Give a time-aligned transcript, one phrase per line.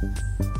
[0.00, 0.53] Thank you.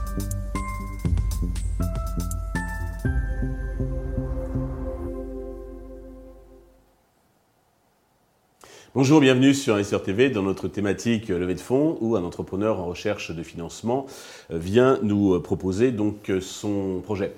[8.96, 12.78] Bonjour, bienvenue sur Investir TV dans notre thématique euh, levée de fonds où un entrepreneur
[12.78, 14.06] en recherche de financement
[14.52, 17.34] euh, vient nous euh, proposer donc son projet.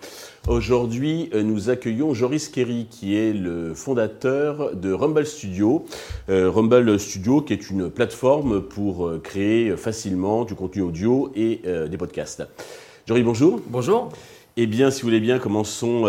[0.48, 5.86] Aujourd'hui, nous accueillons Joris Kerry qui est le fondateur de Rumble Studio.
[6.28, 12.46] Rumble Studio qui est une plateforme pour créer facilement du contenu audio et des podcasts.
[13.08, 13.60] Joris, bonjour.
[13.66, 14.10] Bonjour.
[14.56, 16.04] Eh bien, si vous voulez bien, commençons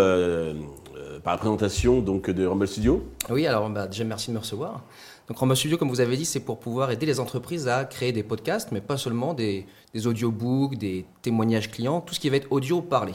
[1.27, 3.05] par la présentation donc, de Rumble Studio.
[3.29, 4.85] Oui, alors bah, déjà merci de me recevoir.
[5.27, 8.13] Donc Rumble Studio, comme vous avez dit, c'est pour pouvoir aider les entreprises à créer
[8.13, 9.65] des podcasts, mais pas seulement des,
[10.05, 13.11] audiobooks, des témoignages clients, tout ce qui va être audio parlé.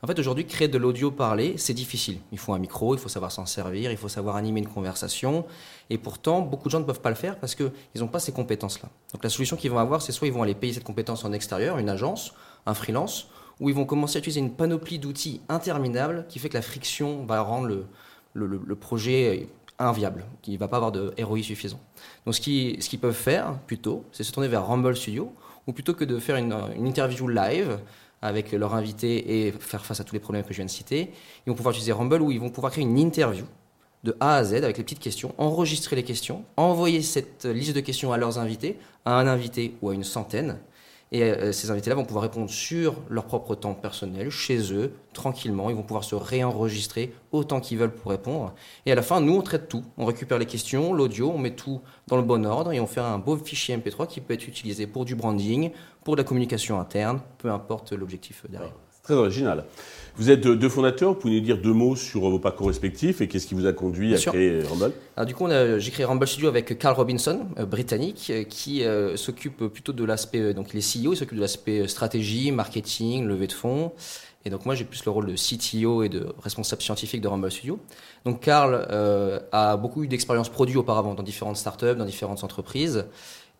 [0.00, 2.18] En fait, aujourd'hui, créer de l'audio parlé, c'est difficile.
[2.30, 5.44] Il faut un micro, il faut savoir s'en servir, il faut savoir animer une conversation.
[5.90, 8.30] Et pourtant, beaucoup de gens ne peuvent pas le faire parce qu'ils n'ont pas ces
[8.30, 8.90] compétences-là.
[9.12, 11.32] Donc la solution qu'ils vont avoir, c'est soit ils vont aller payer cette compétence en
[11.32, 12.32] extérieur, une agence,
[12.64, 13.26] un freelance,
[13.60, 17.24] ou ils vont commencer à utiliser une panoplie d'outils interminables qui fait que la friction
[17.26, 17.84] va rendre
[18.34, 21.80] le, projet inviable, qui ne va pas avoir de ROI suffisant.
[22.24, 25.32] Donc ce qu'ils peuvent faire plutôt, c'est se tourner vers Rumble Studio,
[25.66, 26.54] ou plutôt que de faire une,
[26.86, 27.78] interview live
[28.22, 31.10] avec leur invité et faire face à tous les problèmes que je viens de citer,
[31.46, 33.44] ils vont pouvoir utiliser Rumble où ils vont pouvoir créer une interview
[34.04, 37.80] de A à Z avec les petites questions, enregistrer les questions, envoyer cette liste de
[37.80, 40.58] questions à leurs invités, à un invité ou à une centaine,
[41.12, 45.68] et euh, ces invités-là vont pouvoir répondre sur leur propre temps personnel, chez eux, tranquillement.
[45.68, 48.54] Ils vont pouvoir se réenregistrer autant qu'ils veulent pour répondre.
[48.86, 49.84] Et à la fin, nous, on traite tout.
[49.96, 53.00] On récupère les questions, l'audio, on met tout dans le bon ordre et on fait
[53.00, 55.72] un beau fichier MP3 qui peut être utilisé pour du branding,
[56.04, 58.72] pour de la communication interne, peu importe l'objectif derrière.
[59.10, 59.64] Très original.
[60.14, 63.26] Vous êtes deux fondateurs, vous pouvez nous dire deux mots sur vos parcours respectifs et
[63.26, 64.92] qu'est-ce qui vous a conduit à créer Rumble?
[65.16, 69.16] Alors, Du coup, j'ai créé Rumble Studio avec Carl Robinson, euh, britannique, euh, qui euh,
[69.16, 73.52] s'occupe plutôt de l'aspect, donc les CEO, il s'occupe de l'aspect stratégie, marketing, levée de
[73.52, 73.90] fonds.
[74.44, 77.50] Et donc moi, j'ai plus le rôle de CTO et de responsable scientifique de Rumble
[77.50, 77.80] Studio.
[78.24, 78.86] Donc Carl
[79.50, 83.06] a beaucoup eu d'expérience produit auparavant dans différentes startups, dans différentes entreprises,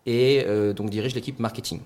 [0.07, 0.45] et
[0.77, 1.81] donc dirige l'équipe marketing.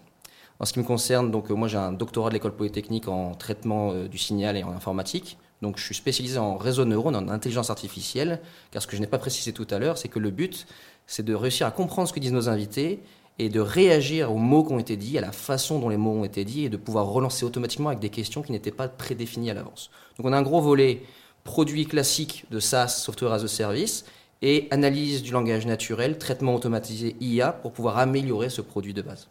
[0.60, 3.34] En ce qui me concerne, donc euh, moi j'ai un doctorat de l'école polytechnique en
[3.34, 5.36] traitement euh, du signal et en informatique.
[5.62, 9.06] Donc je suis spécialisé en réseau neurone, en intelligence artificielle, car ce que je n'ai
[9.06, 10.66] pas précisé tout à l'heure, c'est que le but,
[11.06, 13.02] c'est de réussir à comprendre ce que disent nos invités
[13.38, 16.12] et de réagir aux mots qui ont été dits, à la façon dont les mots
[16.12, 19.50] ont été dits, et de pouvoir relancer automatiquement avec des questions qui n'étaient pas prédéfinies
[19.50, 19.90] à l'avance.
[20.16, 21.02] Donc on a un gros volet
[21.42, 24.04] produit classique de SaaS, Software as a Service,
[24.40, 29.28] et analyse du langage naturel, traitement automatisé IA, pour pouvoir améliorer ce produit de base.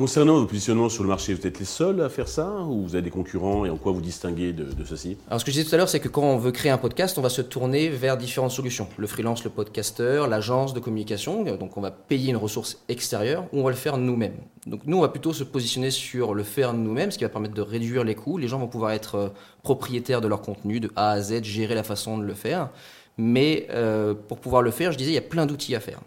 [0.00, 2.94] Concernant votre positionnement sur le marché, vous êtes les seuls à faire ça ou vous
[2.94, 5.68] avez des concurrents et en quoi vous distinguez de, ceci Alors ce que je disais
[5.68, 7.90] tout à l'heure, c'est que quand on veut créer un podcast, on va se tourner
[7.90, 8.88] vers différentes solutions.
[8.96, 13.60] Le freelance, le podcaster, l'agence de communication, donc on va payer une ressource extérieure ou
[13.60, 14.38] on va le faire nous-mêmes.
[14.66, 17.52] Donc nous, on va plutôt se positionner sur le faire nous-mêmes, ce qui va permettre
[17.52, 18.38] de réduire les coûts.
[18.38, 19.28] Les gens vont pouvoir être euh,
[19.62, 22.70] propriétaires de leur contenu de A à Z, gérer la façon de le faire.
[23.18, 26.00] Mais euh, pour pouvoir le faire, je disais, il y a plein d'outils à faire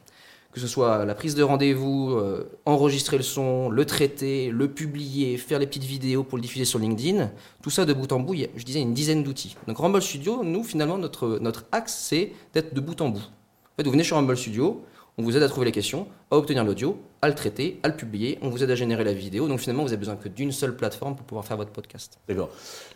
[0.54, 5.38] que ce soit la prise de rendez-vous, euh, enregistrer le son, le traiter, le publier,
[5.38, 7.32] faire les petites vidéos pour le diffuser sur LinkedIn,
[7.62, 9.56] tout ça de bout en bout, il y a, je disais, une dizaine d'outils.
[9.68, 13.20] Donc Rumble Studio, nous, finalement, notre, notre axe, c'est d'être de bout en bout.
[13.20, 14.84] En fait, vous venez sur Rumble Studio,
[15.18, 17.96] on vous aide à trouver les questions, à obtenir l'audio, à le traiter, à le
[17.96, 19.48] publier, on vous aide à générer la vidéo.
[19.48, 22.20] Donc finalement, vous avez besoin que d'une seule plateforme pour pouvoir faire votre podcast.
[22.28, 22.50] D'accord.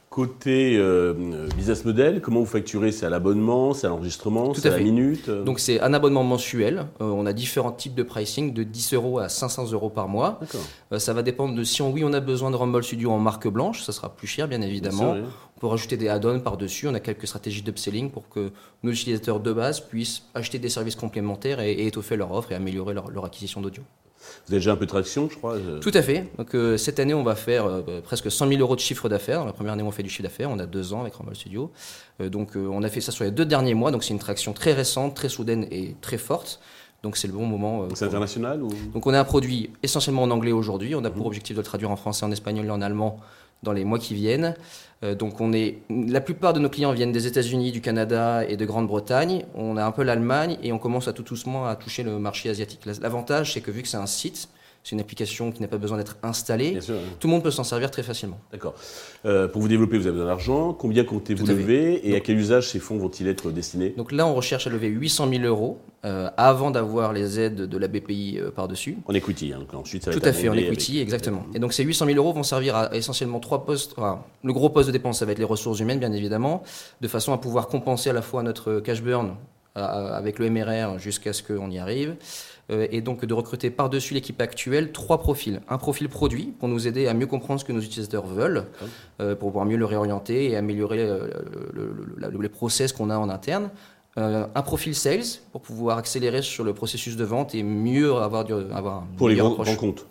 [0.10, 2.92] Côté euh, business model, comment vous facturez?
[2.92, 5.28] C'est à l'abonnement, c'est à l'enregistrement, c'est à, la minute?
[5.28, 6.88] Euh Donc c'est un abonnement mensuel.
[7.02, 10.40] Euh, on a différents types de pricing, de 10 euros à 500 euros par mois.
[10.98, 13.48] ça va dépendre de si on, oui on a besoin de Rumble Studio en marque
[13.50, 15.18] blanche, ça sera plus cher bien évidemment.
[15.58, 16.88] On peut rajouter des add-ons par-dessus.
[16.88, 18.52] On a quelques stratégies d'upselling pour que
[18.84, 22.94] nos utilisateurs de base puissent acheter des services complémentaires et, étoffer leur offre et améliorer
[22.94, 23.84] leur acquisition d'audio.
[24.46, 25.80] Vous avez déjà un peu de traction, je crois euh.
[25.80, 26.30] Tout à fait.
[26.38, 29.46] Donc, euh, cette année, on va faire euh, presque 100 000 euros de chiffre d'affaires.
[29.46, 30.50] La première année, on fait du chiffre d'affaires.
[30.50, 31.72] On a deux ans avec Rumble Studio.
[32.20, 33.92] donc, on a fait ça sur les deux derniers mois.
[33.92, 36.60] Donc, c'est une traction très récente, très soudaine et très forte.
[37.04, 37.88] Donc c'est le bon moment.
[37.94, 38.70] c'est international ou...
[38.92, 40.96] Donc on a un produit essentiellement en anglais aujourd'hui.
[40.96, 41.28] On a pour mhm.
[41.28, 43.20] objectif de le traduire en français, en espagnol et en allemand
[43.64, 44.56] dans les mois qui viennent.
[45.04, 48.58] Euh, donc on est, la plupart de nos clients viennent des États-Unis, du Canada et
[48.58, 49.46] de Grande-Bretagne.
[49.56, 52.50] On a un peu l'Allemagne et on commence à tout doucement à toucher le marché
[52.50, 52.82] asiatique.
[52.86, 54.50] L'avantage, c'est que vu que c'est un site,
[54.88, 56.80] c'est une application qui n'a pas besoin d'être installée.
[57.20, 58.40] Tout le monde peut s'en servir très facilement.
[58.54, 58.74] D'accord.
[59.26, 60.72] Euh, pour vous développer, vous avez besoin d'argent.
[60.72, 63.90] Combien comptez-vous lever et à quel usage ces fonds vont-ils être destinés?
[63.98, 67.78] Donc là, on recherche à lever 800 000 euros euh, avant d'avoir les aides de
[67.78, 68.98] la BPI euh, par-dessus.
[69.08, 71.46] En equity, hein, ensuite ça va Tout à fait, en equity, exactement.
[71.54, 73.94] Et donc ces 800 000 euros vont servir à essentiellement trois postes.
[74.42, 76.64] le gros poste de dépense, ça va être les ressources humaines, bien évidemment,
[77.02, 79.36] de façon à pouvoir compenser à la fois notre cash burn
[79.78, 82.16] avec le MRR jusqu'à ce qu'on y arrive.
[82.70, 85.62] et donc de recruter par-dessus l'équipe actuelle trois profils.
[85.70, 88.66] Un profil produit pour nous aider à mieux comprendre ce que nos utilisateurs veulent,
[89.18, 91.08] pour pouvoir mieux le réorienter et améliorer
[92.40, 93.70] les process qu'on a en interne.
[94.18, 98.54] un profil sales pour pouvoir accélérer sur le processus de vente et mieux avoir, du,
[98.54, 100.06] avoir Pour les grands, grands comptes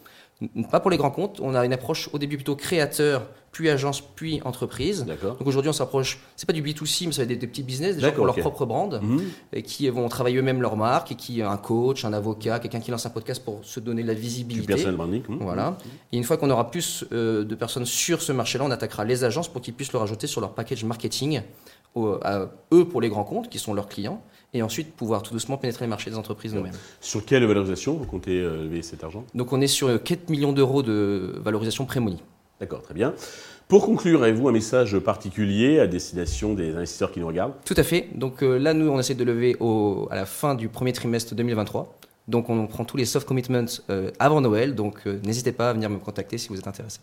[0.70, 1.40] pas pour les grands comptes.
[1.40, 5.06] On a une approche au début plutôt créateur, puis agence, puis entreprise.
[5.06, 7.96] Donc aujourd'hui, on s'approche, c'est pas du B2C, mais ça va être des, petits business,
[7.96, 9.22] des gens qui ont leur propre brand, mhm.
[9.54, 12.90] et qui vont travailler eux-mêmes leur marque, et qui un coach, un avocat, quelqu'un qui
[12.90, 14.74] lance un podcast pour se donner de la visibilité.
[14.74, 15.22] Du branding.
[15.26, 15.38] Mhm.
[15.40, 15.78] Voilà.
[16.12, 19.24] Et une fois qu'on aura plus euh, de personnes sur ce marché-là, on attaquera les
[19.24, 21.40] agences pour qu'ils puissent le rajouter sur leur package marketing,
[22.22, 25.56] à eux pour les grands comptes, qui sont leurs clients et ensuite pouvoir tout doucement
[25.56, 26.74] pénétrer les marchés des entreprises nous-mêmes.
[27.00, 29.24] Sur quelle valorisation vous comptez euh, lever cet argent?
[29.34, 32.18] Donc on est sur 4 millions d'euros de valorisation pré-money.
[32.60, 33.14] D'accord, très bien.
[33.68, 37.54] Pour conclure, avez-vous un message particulier à destination des investisseurs qui nous regardent?
[37.64, 38.08] Tout à fait.
[38.14, 41.34] Donc euh, là, nous, on essaie de lever au, à la fin du premier trimestre
[41.34, 41.98] 2023.
[42.28, 44.74] Donc on prend tous les soft commitments euh, avant Noël.
[44.74, 47.00] Donc n'hésitez pas à venir me contacter si vous êtes intéressé.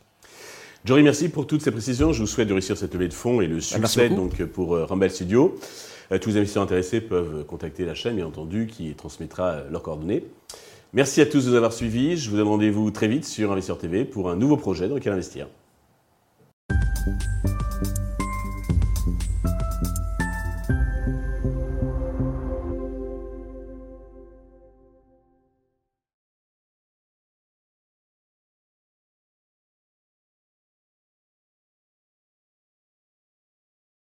[0.85, 2.11] Jory, merci pour toutes ces précisions.
[2.11, 4.77] Je vous souhaite de réussir cette levée de fonds et le bah, succès donc, pour
[4.77, 5.57] Rumble Studio.
[6.11, 9.81] Euh, tous les investisseurs intéressés peuvent contacter la chaîne, bien entendu, qui transmettra euh, leurs
[9.81, 10.25] coordonnées.
[10.95, 12.17] Merci à tous de nous avoir suivis.
[12.17, 15.13] Je vous donne rendez-vous très vite sur Investisseur TV pour un nouveau projet dans lequel
[15.13, 15.47] investir.